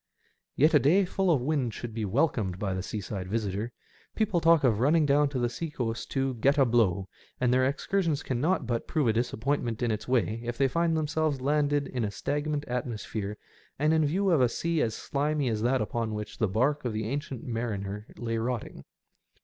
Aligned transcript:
Yet 0.55 0.73
a 0.73 0.79
day 0.79 1.05
full 1.05 1.29
of 1.29 1.41
wind 1.41 1.75
should 1.75 1.93
be 1.93 2.05
welcomed 2.05 2.57
by 2.57 2.73
the 2.73 2.81
seaside 2.81 3.27
visitor. 3.27 3.71
People 4.15 4.41
talk 4.41 4.63
of 4.63 4.79
running 4.79 5.05
down 5.05 5.29
to 5.29 5.37
the 5.37 5.47
sea 5.47 5.69
coast 5.69 6.09
to 6.13 6.33
*' 6.33 6.41
get 6.41 6.57
a 6.57 6.65
blow," 6.65 7.07
and 7.39 7.53
their 7.53 7.67
excursion 7.67 8.15
cannot 8.15 8.65
but 8.65 8.87
prove 8.87 9.09
a 9.09 9.13
disappointment 9.13 9.83
in 9.83 9.91
its 9.91 10.07
way 10.07 10.41
if 10.43 10.57
they 10.57 10.67
find 10.67 10.97
them 10.97 11.05
selves 11.05 11.39
landed 11.39 11.85
in 11.87 12.03
a 12.03 12.09
stagnant 12.09 12.65
atmosphere 12.65 13.37
and 13.77 13.93
in 13.93 14.03
view 14.03 14.31
of 14.31 14.41
a 14.41 14.49
sea 14.49 14.81
as 14.81 14.95
slimy 14.95 15.47
as 15.49 15.61
that 15.61 15.81
upon 15.81 16.15
which 16.15 16.39
the 16.39 16.47
bark 16.47 16.83
of 16.83 16.93
the 16.93 17.07
Ancient 17.07 17.43
Mariner 17.43 18.07
lay 18.17 18.39
rotting. 18.39 18.83